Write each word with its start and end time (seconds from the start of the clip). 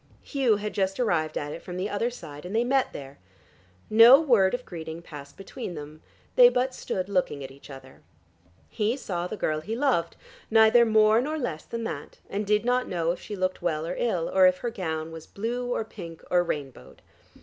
Hugh 0.23 0.55
had 0.55 0.73
just 0.73 0.99
arrived 0.99 1.37
at 1.37 1.51
it 1.51 1.61
from 1.61 1.77
the 1.77 1.87
other 1.87 2.09
side, 2.09 2.43
and 2.43 2.55
they 2.55 2.63
met 2.63 2.91
there. 2.91 3.19
No 3.87 4.19
word 4.19 4.55
of 4.55 4.65
greeting 4.65 5.03
passed 5.03 5.37
between 5.37 5.75
them; 5.75 6.01
they 6.35 6.49
but 6.49 6.73
stood 6.73 7.07
looking 7.07 7.43
at 7.43 7.51
each 7.51 7.69
other. 7.69 8.01
He 8.67 8.97
saw 8.97 9.27
the 9.27 9.37
girl 9.37 9.61
he 9.61 9.75
loved, 9.75 10.15
neither 10.49 10.85
more 10.87 11.21
nor 11.21 11.37
less 11.37 11.65
than 11.65 11.83
that, 11.83 12.17
and 12.31 12.47
did 12.47 12.65
not 12.65 12.87
know 12.89 13.11
if 13.11 13.21
she 13.21 13.35
looked 13.35 13.61
well 13.61 13.85
or 13.85 13.93
ill, 13.95 14.27
or 14.27 14.47
if 14.47 14.57
her 14.65 14.71
gown 14.71 15.11
was 15.11 15.27
blue 15.27 15.67
or 15.71 15.85
pink 15.85 16.23
or 16.31 16.41
rainbowed. 16.43 17.03